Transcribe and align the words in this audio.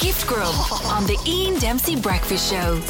Gift 0.00 0.26
Grub 0.26 0.54
on 0.84 1.04
the 1.04 1.18
Ian 1.26 1.58
Dempsey 1.58 1.94
Breakfast 1.94 2.50
Show. 2.50 2.80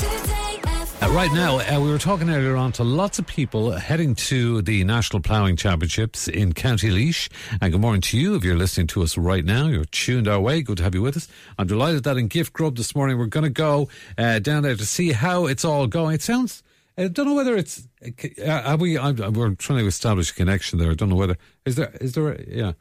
Uh, 1.02 1.10
right 1.10 1.32
now, 1.32 1.58
uh, 1.58 1.80
we 1.80 1.90
were 1.90 1.98
talking 1.98 2.30
earlier 2.30 2.54
on 2.54 2.70
to 2.70 2.84
lots 2.84 3.18
of 3.18 3.26
people 3.26 3.72
heading 3.72 4.14
to 4.14 4.62
the 4.62 4.84
National 4.84 5.20
Ploughing 5.20 5.56
Championships 5.56 6.28
in 6.28 6.52
County 6.52 6.88
Laois. 6.88 7.28
And 7.60 7.72
good 7.72 7.80
morning 7.80 8.00
to 8.02 8.16
you 8.16 8.36
if 8.36 8.44
you're 8.44 8.56
listening 8.56 8.86
to 8.88 9.02
us 9.02 9.18
right 9.18 9.44
now. 9.44 9.66
You're 9.66 9.86
tuned 9.86 10.28
our 10.28 10.38
way. 10.38 10.62
Good 10.62 10.76
to 10.76 10.84
have 10.84 10.94
you 10.94 11.02
with 11.02 11.16
us. 11.16 11.26
I'm 11.58 11.66
delighted 11.66 12.04
that 12.04 12.16
in 12.16 12.28
Gift 12.28 12.52
Grub 12.52 12.76
this 12.76 12.94
morning 12.94 13.18
we're 13.18 13.26
going 13.26 13.42
to 13.42 13.50
go 13.50 13.88
uh, 14.16 14.38
down 14.38 14.62
there 14.62 14.76
to 14.76 14.86
see 14.86 15.10
how 15.10 15.46
it's 15.46 15.64
all 15.64 15.88
going. 15.88 16.14
It 16.14 16.22
sounds. 16.22 16.62
I 16.96 17.08
don't 17.08 17.26
know 17.26 17.34
whether 17.34 17.56
it's. 17.56 17.88
Uh, 18.40 18.50
are 18.50 18.76
we? 18.76 18.96
I'm, 18.96 19.16
we're 19.32 19.56
trying 19.56 19.80
to 19.80 19.86
establish 19.86 20.30
a 20.30 20.34
connection 20.34 20.78
there. 20.78 20.92
I 20.92 20.94
don't 20.94 21.08
know 21.08 21.16
whether 21.16 21.38
is 21.64 21.74
there. 21.74 21.90
Is 22.00 22.12
there? 22.12 22.40
Yeah. 22.42 22.72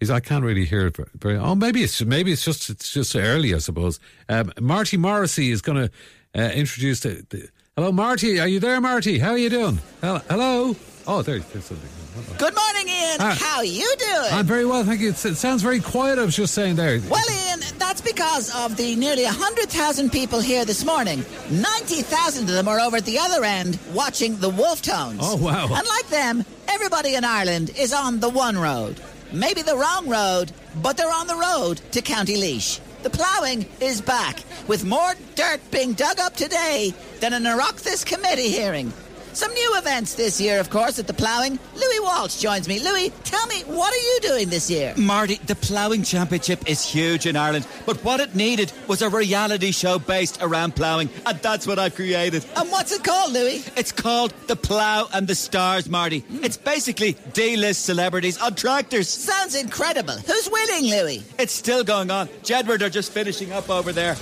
Is 0.00 0.10
I 0.10 0.20
can't 0.20 0.44
really 0.44 0.64
hear 0.64 0.86
it 0.86 0.96
very. 1.14 1.36
Oh, 1.36 1.56
maybe 1.56 1.82
it's 1.82 2.00
maybe 2.02 2.30
it's 2.30 2.44
just 2.44 2.70
it's 2.70 2.92
just 2.92 3.16
early, 3.16 3.52
I 3.52 3.58
suppose. 3.58 3.98
Um, 4.28 4.52
Marty 4.60 4.96
Morrissey 4.96 5.50
is 5.50 5.60
going 5.60 5.88
to 5.88 6.40
uh, 6.40 6.50
introduce 6.52 7.00
the, 7.00 7.26
the 7.30 7.48
Hello, 7.76 7.90
Marty. 7.90 8.38
Are 8.40 8.46
you 8.46 8.60
there, 8.60 8.80
Marty? 8.80 9.18
How 9.18 9.30
are 9.30 9.38
you 9.38 9.50
doing? 9.50 9.78
Hello. 10.00 10.76
Oh, 11.06 11.22
there, 11.22 11.38
there's 11.38 11.64
something. 11.64 11.88
Good 12.36 12.54
morning, 12.54 12.88
Ian. 12.88 13.16
Ah, 13.20 13.38
How 13.40 13.56
are 13.58 13.64
you 13.64 13.92
doing? 13.98 14.32
I'm 14.32 14.46
very 14.46 14.66
well, 14.66 14.84
thank 14.84 15.00
you. 15.00 15.08
It, 15.10 15.24
it 15.24 15.36
sounds 15.36 15.62
very 15.62 15.80
quiet. 15.80 16.18
I 16.18 16.24
was 16.24 16.36
just 16.36 16.54
saying 16.54 16.74
there. 16.76 17.00
Well, 17.08 17.24
Ian, 17.30 17.60
that's 17.78 18.00
because 18.00 18.54
of 18.54 18.76
the 18.76 18.94
nearly 18.96 19.24
100,000 19.24 20.10
people 20.10 20.40
here 20.40 20.64
this 20.64 20.84
morning. 20.84 21.24
90,000 21.50 22.42
of 22.42 22.48
them 22.48 22.66
are 22.68 22.80
over 22.80 22.96
at 22.96 23.04
the 23.04 23.18
other 23.20 23.44
end 23.44 23.78
watching 23.92 24.36
the 24.38 24.48
Wolfe 24.50 24.82
Tones. 24.82 25.20
Oh, 25.22 25.36
wow. 25.36 25.64
And 25.64 25.86
like 25.86 26.08
them, 26.08 26.44
everybody 26.66 27.14
in 27.14 27.24
Ireland 27.24 27.70
is 27.78 27.92
on 27.92 28.20
the 28.20 28.28
one 28.28 28.58
road. 28.58 29.00
Maybe 29.32 29.60
the 29.60 29.76
wrong 29.76 30.08
road, 30.08 30.52
but 30.82 30.96
they're 30.96 31.12
on 31.12 31.26
the 31.26 31.36
road 31.36 31.82
to 31.92 32.00
County 32.00 32.36
Laois. 32.36 32.80
The 33.02 33.10
ploughing 33.10 33.66
is 33.78 34.00
back, 34.00 34.42
with 34.66 34.86
more 34.86 35.14
dirt 35.34 35.60
being 35.70 35.92
dug 35.92 36.18
up 36.18 36.34
today 36.34 36.94
than 37.20 37.34
in 37.34 37.44
a 37.44 37.50
Oireachtas 37.50 38.06
committee 38.06 38.48
hearing. 38.48 38.92
Some 39.32 39.52
new 39.52 39.74
events 39.76 40.14
this 40.14 40.40
year, 40.40 40.60
of 40.60 40.70
course, 40.70 40.98
at 40.98 41.06
the 41.06 41.14
ploughing. 41.14 41.58
Louis 41.74 42.00
Walsh 42.00 42.40
joins 42.40 42.68
me. 42.68 42.80
Louis, 42.80 43.10
tell 43.24 43.46
me, 43.46 43.62
what 43.62 43.92
are 43.92 43.96
you 43.96 44.18
doing 44.22 44.48
this 44.48 44.70
year? 44.70 44.94
Marty, 44.96 45.36
the 45.46 45.54
ploughing 45.54 46.02
championship 46.02 46.68
is 46.68 46.84
huge 46.84 47.26
in 47.26 47.36
Ireland, 47.36 47.66
but 47.86 48.02
what 48.04 48.20
it 48.20 48.34
needed 48.34 48.72
was 48.86 49.02
a 49.02 49.08
reality 49.08 49.72
show 49.72 49.98
based 49.98 50.38
around 50.42 50.74
ploughing, 50.74 51.08
and 51.26 51.38
that's 51.38 51.66
what 51.66 51.78
I've 51.78 51.94
created. 51.94 52.44
And 52.56 52.70
what's 52.70 52.92
it 52.92 53.04
called, 53.04 53.32
Louis? 53.32 53.68
It's 53.76 53.92
called 53.92 54.32
The 54.46 54.56
Plough 54.56 55.08
and 55.12 55.26
the 55.26 55.34
Stars, 55.34 55.88
Marty. 55.88 56.20
Hmm. 56.20 56.44
It's 56.44 56.56
basically 56.56 57.16
D-list 57.32 57.84
celebrities 57.84 58.38
on 58.38 58.54
tractors. 58.54 59.08
Sounds 59.08 59.54
incredible. 59.54 60.14
Who's 60.14 60.50
winning, 60.50 60.90
Louis? 60.90 61.24
It's 61.38 61.52
still 61.52 61.84
going 61.84 62.10
on. 62.10 62.28
Jedward 62.42 62.82
are 62.82 62.90
just 62.90 63.12
finishing 63.12 63.52
up 63.52 63.70
over 63.70 63.92
there 63.92 64.16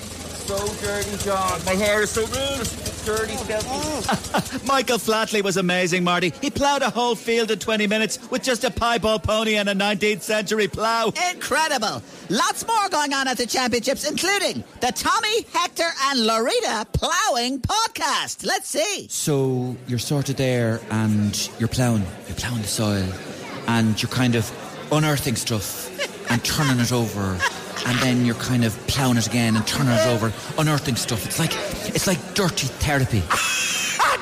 so 0.47 0.57
dirty, 0.81 1.17
John. 1.25 1.61
My 1.65 1.73
hair 1.73 2.03
is 2.03 2.11
so 2.11 2.25
good. 2.29 2.96
Dirty, 3.07 3.37
filthy. 3.37 4.67
Michael 4.67 4.99
Flatley 4.99 5.43
was 5.43 5.57
amazing, 5.57 6.03
Marty. 6.03 6.33
He 6.43 6.51
ploughed 6.51 6.83
a 6.83 6.91
whole 6.91 7.15
field 7.15 7.53
in 7.53 7.59
20 7.61 7.87
minutes 7.87 8.19
with 8.31 8.43
just 8.43 8.65
a 8.65 8.71
piebald 8.71 9.23
pony 9.23 9.55
and 9.55 9.69
a 9.69 9.75
19th 9.75 10.23
century 10.23 10.67
plough. 10.67 11.13
Incredible. 11.33 12.03
Lots 12.29 12.67
more 12.67 12.89
going 12.91 13.15
on 13.15 13.29
at 13.29 13.37
the 13.39 13.47
championships, 13.47 14.09
including 14.11 14.65
the 14.81 14.91
Tommy, 14.93 15.47
Hector, 15.53 15.89
and 16.07 16.27
Loretta 16.27 16.85
Ploughing 16.93 17.61
podcast. 17.61 18.45
Let's 18.45 18.69
see. 18.69 19.07
So 19.09 19.77
you're 19.87 20.01
sort 20.01 20.29
of 20.29 20.37
there 20.37 20.81
and 20.91 21.49
you're 21.61 21.69
ploughing. 21.69 22.05
You're 22.27 22.37
ploughing 22.37 22.63
the 22.63 22.69
soil 22.69 23.09
and 23.69 24.03
you're 24.03 24.11
kind 24.11 24.35
of 24.35 24.51
unearthing 24.91 25.37
stuff 25.37 25.91
and 26.31 26.45
turning 26.45 26.81
it 26.81 26.93
over 26.93 27.39
and 27.87 27.99
then 28.01 28.25
you're 28.27 28.35
kind 28.37 28.65
of 28.65 28.75
ploughing 28.87 29.17
it 29.17 29.27
again 29.27 29.57
and 29.57 29.67
turning 29.67 29.93
it 29.93 30.07
over, 30.09 30.33
unearthing 30.59 30.97
stuff. 30.97 31.25
It's 31.25 31.39
like 31.39 31.53
it's 31.95 32.07
like 32.07 32.19
dirty 32.35 32.67
therapy. 32.67 33.23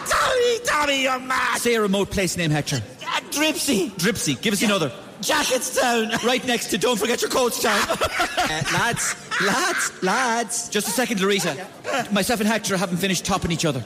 Tommy, 0.07 0.59
Tommy, 0.65 1.03
you're 1.03 1.19
mad. 1.19 1.59
Say 1.59 1.75
a 1.75 1.81
remote 1.81 2.11
place 2.11 2.37
name, 2.37 2.51
Hector. 2.51 2.77
Uh, 2.77 3.21
Dripsey. 3.31 3.91
Dripsey. 3.93 4.41
Give 4.41 4.53
us 4.53 4.63
another. 4.63 4.93
Jacketstown. 5.21 6.23
Right 6.25 6.45
next 6.47 6.69
to 6.69 6.79
don't 6.79 6.99
forget 6.99 7.23
your 7.23 7.31
coats 7.31 7.63
town. 7.63 7.81
uh, 7.89 8.63
lads, 8.73 9.15
lads, 9.45 10.03
lads. 10.03 10.69
Just 10.69 10.89
a 10.89 10.91
second, 10.91 11.21
Loretta. 11.21 11.67
Myself 12.13 12.41
and 12.41 12.49
Hector 12.49 12.77
haven't 12.77 12.99
finished 12.99 13.25
topping 13.25 13.51
each 13.53 13.65
other. 13.65 13.83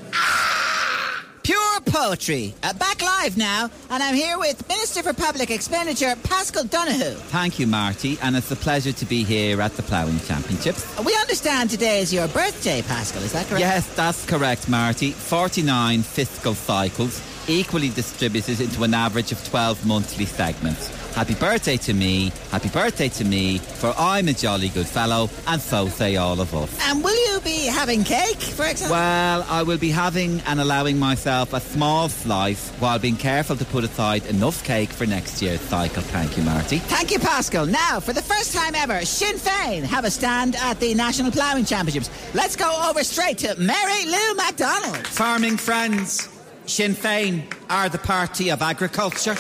Poetry. 2.01 2.55
Uh, 2.63 2.73
back 2.75 3.03
live 3.03 3.37
now, 3.37 3.69
and 3.91 4.01
I'm 4.01 4.15
here 4.15 4.39
with 4.39 4.67
Minister 4.69 5.03
for 5.03 5.13
Public 5.13 5.51
Expenditure, 5.51 6.15
Paschal 6.23 6.63
Donohoe. 6.63 7.17
Thank 7.31 7.59
you, 7.59 7.67
Marty, 7.67 8.17
and 8.23 8.37
it's 8.37 8.53
a 8.53 8.57
pleasure 8.57 8.93
to 8.93 9.05
be 9.05 9.25
here 9.25 9.61
at 9.61 9.73
the 9.73 9.83
Ploughing 9.83 10.21
Championships. 10.21 10.87
We 11.05 11.13
understand 11.17 11.71
today 11.71 12.01
is 12.01 12.15
your 12.15 12.29
birthday, 12.29 12.83
Paschal, 12.83 13.25
is 13.25 13.33
that 13.33 13.49
correct? 13.49 13.61
Yes, 13.61 13.93
that's 13.97 14.25
correct, 14.27 14.69
Marty. 14.69 15.11
49 15.11 16.03
fiscal 16.03 16.55
cycles, 16.55 17.21
equally 17.49 17.89
distributed 17.89 18.61
into 18.61 18.85
an 18.85 18.95
average 18.95 19.33
of 19.33 19.45
12 19.49 19.85
monthly 19.85 20.27
segments. 20.27 20.89
Happy 21.19 21.35
birthday 21.35 21.77
to 21.77 21.93
me, 21.95 22.31
happy 22.53 22.69
birthday 22.69 23.09
to 23.09 23.25
me, 23.25 23.59
for 23.59 23.93
I'm 23.99 24.29
a 24.29 24.33
jolly 24.33 24.69
good 24.69 24.87
fellow, 24.87 25.29
and 25.49 25.61
so 25.61 25.89
say 25.89 26.15
all 26.15 26.41
of 26.41 26.55
us. 26.55 26.71
And 26.89 27.03
will 27.03 27.33
you 27.33 27.41
be 27.41 27.67
having 27.67 28.05
cake, 28.05 28.37
for 28.37 28.65
example? 28.65 28.95
Well, 28.95 29.45
I 29.49 29.65
will 29.65 29.79
be 29.79 29.91
having 29.91 30.41
and 30.43 30.61
allowing 30.61 30.97
myself 30.97 31.55
a 31.55 31.59
small 31.59 32.09
slice 32.09 32.71
while 32.79 33.01
being 33.01 33.17
careful 33.17 33.57
to 33.57 33.65
put 33.65 33.83
aside 33.83 34.27
enough 34.27 34.63
cake 34.63 34.91
for 34.91 35.07
next 35.07 35.43
year's 35.43 35.61
cycle. 35.63 36.03
Thank 36.03 36.37
you, 36.37 36.45
Marty. 36.45 36.79
Thank 36.79 37.11
you, 37.11 37.19
Paschal. 37.19 37.67
Now, 37.67 37.99
for 37.99 38.13
the 38.13 38.23
first 38.23 38.55
time 38.55 38.77
ever, 38.77 39.05
Sinn 39.05 39.39
Féin 39.39 39.83
have 39.83 40.05
a 40.05 40.13
stand 40.13 40.55
at 40.55 40.79
the 40.79 40.95
National 40.95 41.33
Ploughing 41.33 41.65
Championships. 41.65 42.11
Let's 42.33 42.55
go 42.55 42.71
over 42.89 43.03
straight 43.03 43.39
to 43.39 43.57
Mary 43.59 44.07
Lou 44.07 44.35
McDonald. 44.35 45.05
Farming 45.09 45.57
friends, 45.57 46.29
Sinn 46.67 46.95
Féin 46.95 47.43
are 47.69 47.89
the 47.89 47.99
party 47.99 48.53
of 48.53 48.63
agriculture. 48.63 49.35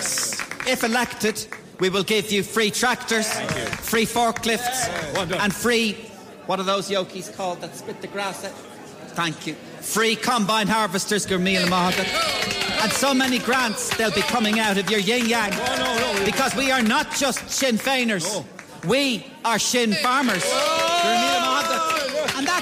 If 0.67 0.83
elected, 0.83 1.47
we 1.81 1.91
will 1.91 2.05
give 2.05 2.33
you 2.33 2.43
free 2.43 2.71
tractors, 2.71 3.29
free 3.81 4.07
forklifts, 4.07 4.89
well 5.15 5.41
and 5.41 5.55
free, 5.55 5.97
what 6.47 6.59
are 6.59 6.65
those 6.65 6.89
yokies 6.89 7.35
called 7.37 7.61
that 7.61 7.77
spit 7.77 8.01
the 8.01 8.07
grass 8.07 8.45
out? 8.45 8.53
Thank 9.13 9.47
you. 9.47 9.55
Free 9.83 10.17
combine 10.17 10.67
harvesters, 10.67 11.27
Gurmila 11.27 11.67
Mahagat. 11.67 12.83
And 12.83 12.93
so 12.93 13.13
many 13.13 13.39
grants, 13.39 13.95
they'll 13.97 14.13
be 14.13 14.23
coming 14.23 14.59
out 14.59 14.79
of 14.79 14.91
your 14.91 15.01
yin 15.01 15.29
yang. 15.29 15.51
Because 16.25 16.55
we 16.57 16.71
are 16.71 16.83
not 16.83 17.15
just 17.15 17.51
Sinn 17.51 17.77
Féiners. 17.77 18.45
We 18.87 19.27
are 19.45 19.59
Sinn 19.59 19.93
farmers. 19.93 20.45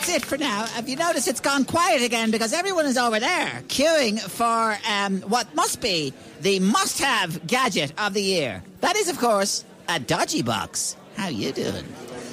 And 0.06 0.14
that's 0.14 0.24
it 0.24 0.28
for 0.28 0.38
now. 0.38 0.66
Have 0.66 0.88
you 0.88 0.96
noticed 0.96 1.26
it's 1.26 1.40
gone 1.40 1.64
quiet 1.64 2.02
again 2.02 2.30
because 2.30 2.52
everyone 2.52 2.86
is 2.86 2.96
over 2.96 3.18
there 3.18 3.62
queuing 3.68 4.20
for 4.20 4.78
um, 4.88 5.20
what 5.22 5.52
must 5.54 5.80
be 5.80 6.12
the 6.40 6.60
must-have 6.60 7.46
gadget 7.46 7.92
of 7.98 8.14
the 8.14 8.22
year. 8.22 8.62
That 8.82 8.94
is, 8.96 9.08
of 9.08 9.18
course, 9.18 9.64
a 9.88 9.98
dodgy 9.98 10.42
box. 10.42 10.96
How 11.16 11.28
you 11.28 11.50
doing? 11.52 11.84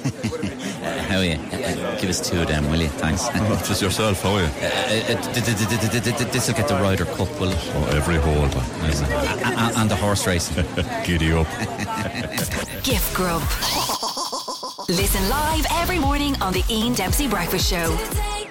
uh, 0.04 0.08
how 1.08 1.18
are 1.18 1.24
you? 1.24 1.32
Uh, 1.32 2.00
give 2.00 2.10
us 2.10 2.28
two 2.28 2.42
of 2.42 2.48
them, 2.48 2.70
will 2.70 2.80
you? 2.80 2.88
Thanks. 2.88 3.28
Just 3.66 3.82
yourself, 3.82 4.22
how 4.22 4.34
are 4.34 4.42
you? 4.42 4.48
This 6.30 6.46
will 6.48 6.54
get 6.54 6.68
the 6.68 6.78
Ryder 6.80 7.06
Cup, 7.06 7.40
will 7.40 7.50
it? 7.50 7.58
Oh, 7.74 7.88
every 7.96 8.16
hole. 8.16 8.44
And 8.44 9.90
the 9.90 9.96
horse 9.96 10.26
racing. 10.26 10.64
Giddy 11.04 11.32
up. 11.32 11.48
Gift 12.84 13.14
Grub. 13.14 13.42
Listen 14.88 15.26
live 15.30 15.64
every 15.70 15.98
morning 15.98 16.36
on 16.42 16.52
the 16.52 16.62
Ian 16.68 16.92
Dempsey 16.92 17.26
Breakfast 17.26 17.70
Show. 17.70 18.43